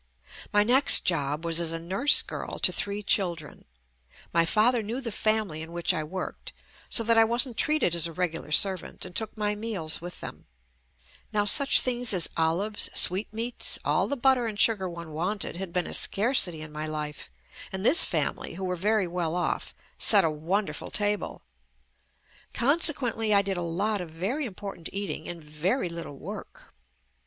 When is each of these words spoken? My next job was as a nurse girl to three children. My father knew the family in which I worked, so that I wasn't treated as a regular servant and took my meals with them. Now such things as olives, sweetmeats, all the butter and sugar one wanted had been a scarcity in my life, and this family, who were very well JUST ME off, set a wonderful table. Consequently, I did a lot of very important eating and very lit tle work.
My 0.51 0.63
next 0.63 1.01
job 1.05 1.45
was 1.45 1.59
as 1.59 1.71
a 1.71 1.77
nurse 1.77 2.23
girl 2.23 2.57
to 2.57 2.71
three 2.71 3.03
children. 3.03 3.65
My 4.33 4.45
father 4.47 4.81
knew 4.81 4.99
the 4.99 5.11
family 5.11 5.61
in 5.61 5.71
which 5.71 5.93
I 5.93 6.03
worked, 6.03 6.53
so 6.89 7.03
that 7.03 7.19
I 7.19 7.23
wasn't 7.23 7.55
treated 7.55 7.93
as 7.93 8.07
a 8.07 8.11
regular 8.11 8.51
servant 8.51 9.05
and 9.05 9.15
took 9.15 9.37
my 9.37 9.53
meals 9.53 10.01
with 10.01 10.19
them. 10.19 10.47
Now 11.31 11.45
such 11.45 11.81
things 11.81 12.15
as 12.15 12.31
olives, 12.35 12.89
sweetmeats, 12.95 13.77
all 13.85 14.07
the 14.07 14.17
butter 14.17 14.47
and 14.47 14.59
sugar 14.59 14.89
one 14.89 15.11
wanted 15.11 15.57
had 15.57 15.71
been 15.71 15.85
a 15.85 15.93
scarcity 15.93 16.63
in 16.63 16.71
my 16.71 16.87
life, 16.87 17.29
and 17.71 17.85
this 17.85 18.03
family, 18.03 18.55
who 18.55 18.65
were 18.65 18.75
very 18.75 19.05
well 19.05 19.33
JUST 19.33 19.37
ME 19.43 19.47
off, 19.51 19.75
set 19.99 20.23
a 20.25 20.31
wonderful 20.31 20.89
table. 20.89 21.43
Consequently, 22.55 23.35
I 23.35 23.43
did 23.43 23.55
a 23.55 23.61
lot 23.61 24.01
of 24.01 24.09
very 24.09 24.47
important 24.47 24.89
eating 24.91 25.27
and 25.27 25.43
very 25.43 25.89
lit 25.89 26.05
tle 26.05 26.17
work. 26.17 26.73